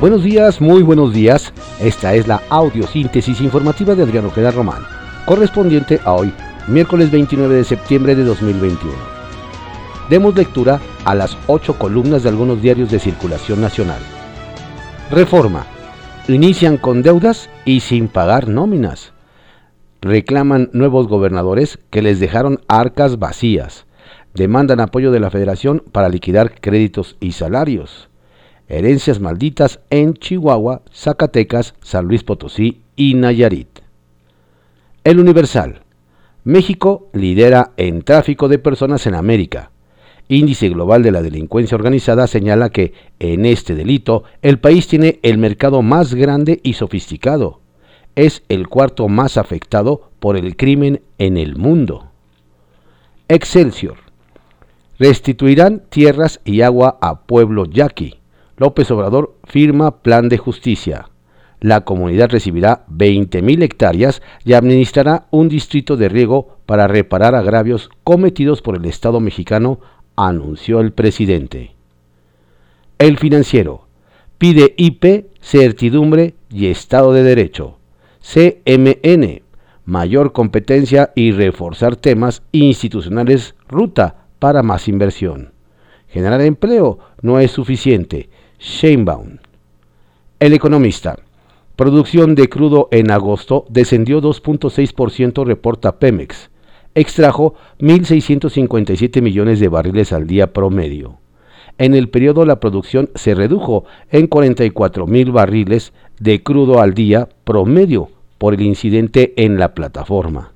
[0.00, 1.52] Buenos días, muy buenos días.
[1.78, 4.82] Esta es la audiosíntesis informativa de Adriano Ojeda Román,
[5.26, 6.32] correspondiente a hoy,
[6.68, 8.94] miércoles 29 de septiembre de 2021.
[10.08, 14.00] Demos lectura a las ocho columnas de algunos diarios de circulación nacional.
[15.10, 15.66] Reforma.
[16.28, 19.12] Inician con deudas y sin pagar nóminas.
[20.00, 23.84] Reclaman nuevos gobernadores que les dejaron arcas vacías.
[24.32, 28.09] Demandan apoyo de la federación para liquidar créditos y salarios
[28.70, 33.80] herencias malditas en Chihuahua, Zacatecas, San Luis Potosí y Nayarit.
[35.04, 35.82] El Universal.
[36.44, 39.72] México lidera en tráfico de personas en América.
[40.28, 45.38] Índice Global de la Delincuencia Organizada señala que en este delito el país tiene el
[45.38, 47.60] mercado más grande y sofisticado.
[48.14, 52.06] Es el cuarto más afectado por el crimen en el mundo.
[53.28, 53.96] Excelsior.
[54.98, 58.19] Restituirán tierras y agua a pueblo yaqui.
[58.60, 61.08] López Obrador firma plan de justicia.
[61.60, 68.60] La comunidad recibirá 20.000 hectáreas y administrará un distrito de riego para reparar agravios cometidos
[68.60, 69.80] por el Estado mexicano,
[70.14, 71.74] anunció el presidente.
[72.98, 73.86] El financiero
[74.36, 77.78] pide IP, certidumbre y Estado de Derecho.
[78.20, 79.40] CMN,
[79.86, 85.54] mayor competencia y reforzar temas institucionales, ruta para más inversión.
[86.08, 88.28] Generar empleo no es suficiente
[88.60, 89.38] Sheinbaum.
[90.38, 91.18] El economista.
[91.76, 96.50] Producción de crudo en agosto descendió 2.6%, reporta Pemex.
[96.94, 101.16] Extrajo 1.657 millones de barriles al día promedio.
[101.78, 107.30] En el periodo la producción se redujo en 44 mil barriles de crudo al día
[107.44, 110.52] promedio por el incidente en la plataforma.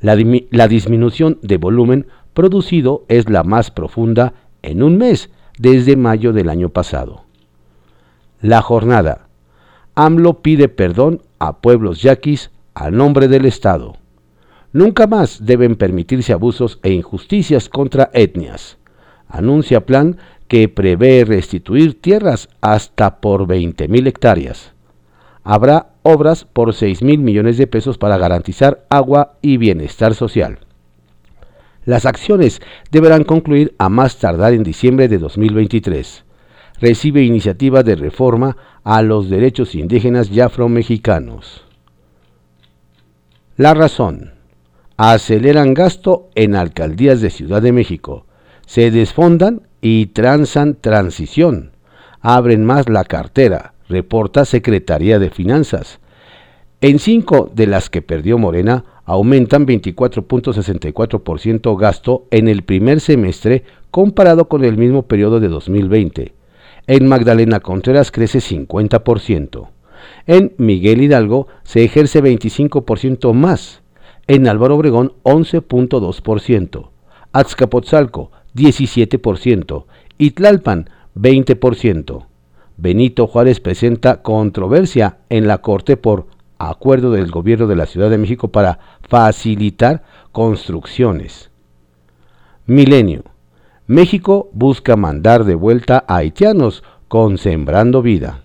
[0.00, 0.16] La,
[0.50, 5.28] la disminución de volumen producido es la más profunda en un mes
[5.58, 7.25] desde mayo del año pasado.
[8.42, 9.28] La jornada.
[9.94, 13.96] AMLO pide perdón a pueblos yaquis a nombre del Estado.
[14.74, 18.76] Nunca más deben permitirse abusos e injusticias contra etnias.
[19.26, 20.18] Anuncia plan
[20.48, 24.72] que prevé restituir tierras hasta por 20.000 hectáreas.
[25.42, 30.58] Habrá obras por 6 mil millones de pesos para garantizar agua y bienestar social.
[31.86, 36.25] Las acciones deberán concluir a más tardar en diciembre de 2023
[36.80, 41.64] recibe iniciativa de reforma a los derechos indígenas y afromexicanos.
[43.56, 44.32] La razón.
[44.98, 48.24] Aceleran gasto en alcaldías de Ciudad de México.
[48.66, 51.72] Se desfondan y transan transición.
[52.20, 56.00] Abren más la cartera, reporta Secretaría de Finanzas.
[56.80, 64.48] En cinco de las que perdió Morena, aumentan 24.64% gasto en el primer semestre comparado
[64.48, 66.35] con el mismo periodo de 2020.
[66.86, 69.68] En Magdalena Contreras crece 50%.
[70.26, 73.82] En Miguel Hidalgo se ejerce 25% más.
[74.28, 76.90] En Álvaro Obregón 11.2%.
[77.32, 79.84] Azcapotzalco 17%.
[80.18, 82.26] Y Tlalpan 20%.
[82.76, 86.26] Benito Juárez presenta controversia en la Corte por
[86.58, 91.50] acuerdo del gobierno de la Ciudad de México para facilitar construcciones.
[92.66, 93.24] Milenio.
[93.88, 98.42] México busca mandar de vuelta a haitianos con Sembrando Vida.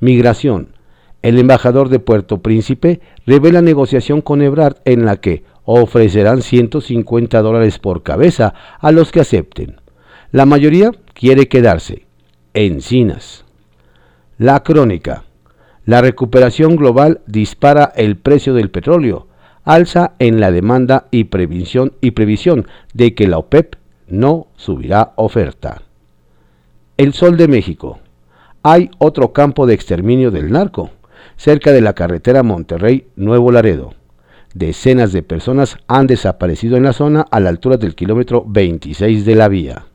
[0.00, 0.70] Migración.
[1.22, 7.78] El embajador de Puerto Príncipe revela negociación con Ebrard en la que ofrecerán 150 dólares
[7.78, 9.80] por cabeza a los que acepten.
[10.32, 12.06] La mayoría quiere quedarse.
[12.52, 13.44] Encinas.
[14.38, 15.22] La crónica.
[15.86, 19.28] La recuperación global dispara el precio del petróleo,
[19.62, 23.76] alza en la demanda y previsión, y previsión de que la OPEP
[24.18, 25.82] no subirá oferta.
[26.96, 27.98] El Sol de México.
[28.62, 30.90] Hay otro campo de exterminio del narco,
[31.36, 33.94] cerca de la carretera Monterrey-Nuevo Laredo.
[34.54, 39.34] Decenas de personas han desaparecido en la zona a la altura del kilómetro 26 de
[39.34, 39.86] la vía.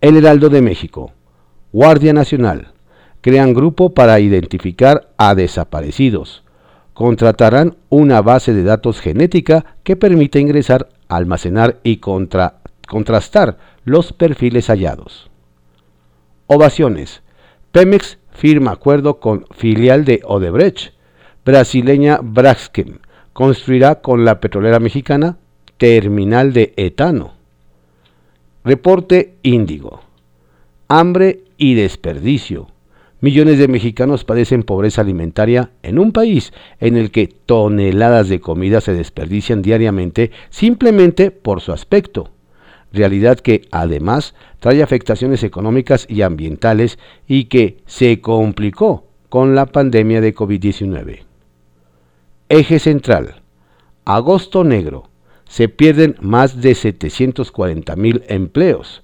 [0.00, 1.12] El Heraldo de México.
[1.72, 2.68] Guardia Nacional.
[3.20, 6.44] Crean grupo para identificar a desaparecidos.
[6.94, 12.59] Contratarán una base de datos genética que permita ingresar, almacenar y contra
[12.90, 15.30] contrastar los perfiles hallados.
[16.48, 17.22] Ovaciones.
[17.70, 20.92] Pemex firma acuerdo con filial de Odebrecht.
[21.44, 22.98] Brasileña Braskem
[23.32, 25.38] construirá con la petrolera mexicana
[25.78, 27.34] terminal de etano.
[28.64, 30.00] Reporte Índigo.
[30.88, 32.66] Hambre y desperdicio.
[33.20, 38.80] Millones de mexicanos padecen pobreza alimentaria en un país en el que toneladas de comida
[38.80, 42.30] se desperdician diariamente simplemente por su aspecto
[42.92, 50.20] realidad que además trae afectaciones económicas y ambientales y que se complicó con la pandemia
[50.20, 51.20] de COVID-19.
[52.48, 53.42] Eje central.
[54.04, 55.08] Agosto negro.
[55.48, 59.02] Se pierden más de 740 mil empleos.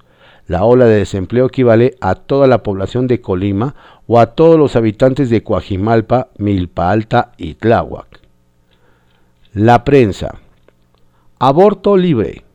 [0.48, 3.74] La ola de desempleo equivale a toda la población de Colima
[4.06, 8.20] o a todos los habitantes de Coajimalpa, Milpa Alta y Tláhuac.
[9.52, 10.38] La prensa.
[11.38, 12.45] Aborto libre.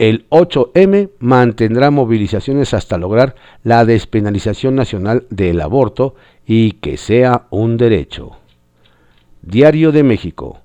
[0.00, 6.14] El 8M mantendrá movilizaciones hasta lograr la despenalización nacional del aborto
[6.46, 8.30] y que sea un derecho.
[9.42, 10.60] Diario de México.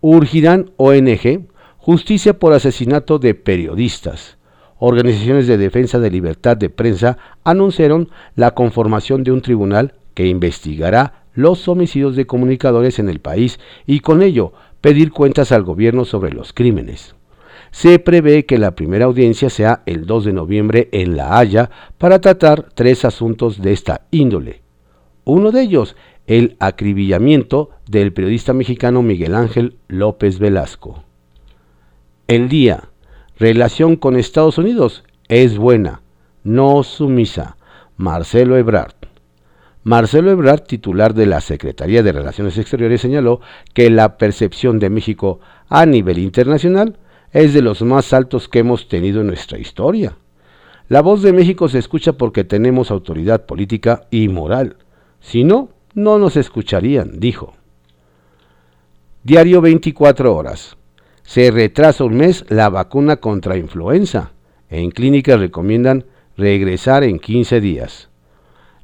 [0.00, 4.38] Urgirán ONG justicia por asesinato de periodistas.
[4.78, 11.24] Organizaciones de defensa de libertad de prensa anunciaron la conformación de un tribunal que investigará
[11.34, 16.30] los homicidios de comunicadores en el país y con ello pedir cuentas al gobierno sobre
[16.30, 17.16] los crímenes.
[17.70, 22.20] Se prevé que la primera audiencia sea el 2 de noviembre en La Haya para
[22.20, 24.62] tratar tres asuntos de esta índole.
[25.24, 25.96] Uno de ellos,
[26.26, 31.04] el acribillamiento del periodista mexicano Miguel Ángel López Velasco.
[32.26, 32.90] El día,
[33.38, 36.02] relación con Estados Unidos es buena,
[36.42, 37.56] no sumisa.
[37.96, 38.94] Marcelo Ebrard.
[39.82, 43.42] Marcelo Ebrard, titular de la Secretaría de Relaciones Exteriores, señaló
[43.74, 46.96] que la percepción de México a nivel internacional
[47.32, 50.16] es de los más altos que hemos tenido en nuestra historia.
[50.88, 54.76] La voz de México se escucha porque tenemos autoridad política y moral.
[55.20, 57.54] Si no, no nos escucharían, dijo.
[59.22, 60.76] Diario 24 horas.
[61.22, 64.32] Se retrasa un mes la vacuna contra influenza.
[64.68, 66.06] En clínicas recomiendan
[66.36, 68.08] regresar en 15 días.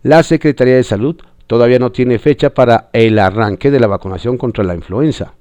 [0.03, 1.17] La Secretaría de Salud
[1.49, 5.35] todavía no tiene fecha para el arranque de la vacunación contra la influenza.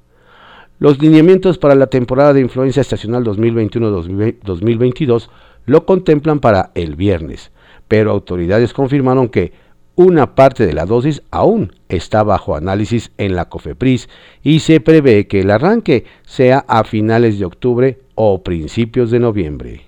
[0.77, 5.29] Los lineamientos para la temporada de influencia estacional 2021-2022
[5.65, 7.51] lo contemplan para el viernes,
[7.87, 9.53] pero autoridades confirmaron que
[9.95, 14.09] una parte de la dosis aún está bajo análisis en la COFEPRIS
[14.43, 19.85] y se prevé que el arranque sea a finales de octubre o principios de noviembre.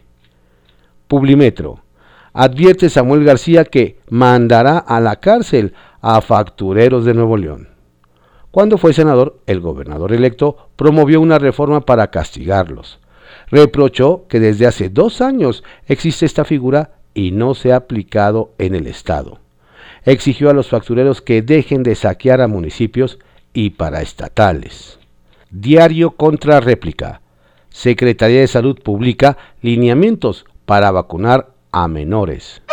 [1.10, 1.82] Publimetro.
[2.32, 7.77] Advierte Samuel García que mandará a la cárcel a factureros de Nuevo León.
[8.58, 12.98] Cuando fue senador, el gobernador electo promovió una reforma para castigarlos.
[13.52, 18.74] Reprochó que desde hace dos años existe esta figura y no se ha aplicado en
[18.74, 19.38] el Estado.
[20.06, 23.20] Exigió a los factureros que dejen de saquear a municipios
[23.54, 24.98] y paraestatales.
[25.52, 27.22] Diario contra réplica.
[27.70, 32.64] Secretaría de Salud publica lineamientos para vacunar a menores.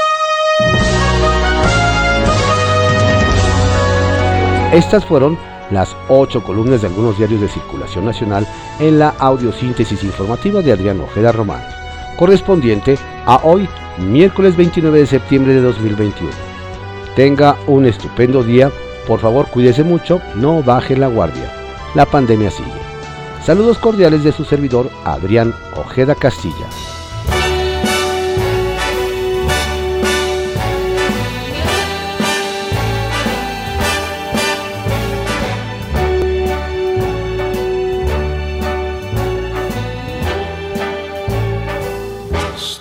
[4.73, 5.37] Estas fueron
[5.71, 8.47] las ocho columnas de algunos diarios de circulación nacional
[8.81, 11.63] en la audiosíntesis informativa de Adrián Ojeda Román,
[12.17, 13.69] correspondiente a hoy,
[13.99, 16.31] miércoles 29 de septiembre de 2021.
[17.17, 18.71] Tenga un estupendo día,
[19.07, 21.51] por favor cuídese mucho, no baje la guardia.
[21.95, 22.71] La pandemia sigue.
[23.45, 26.67] Saludos cordiales de su servidor Adrián Ojeda Castilla.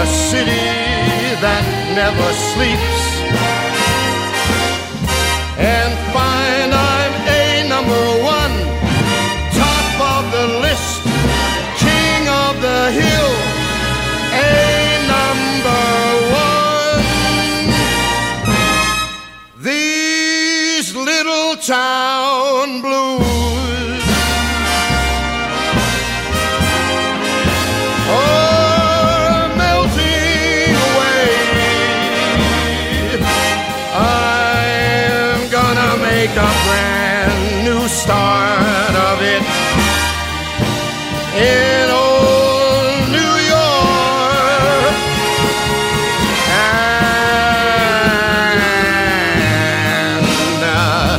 [0.00, 0.66] a city
[1.44, 1.64] that
[2.00, 3.02] never sleeps
[5.58, 8.54] and find I'm a number one,
[9.58, 11.02] top of the list,
[11.82, 13.32] king of the hill,
[14.38, 14.54] a
[15.14, 15.86] number
[16.46, 17.02] one.
[19.68, 22.27] These little town
[41.36, 44.94] in old New York.
[49.68, 51.18] And uh,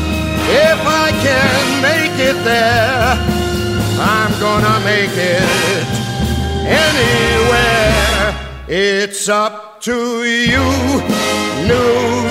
[0.49, 3.17] if I can make it there,
[3.99, 5.87] I'm gonna make it
[6.65, 8.35] anywhere.
[8.67, 10.65] It's up to you,
[11.67, 12.28] New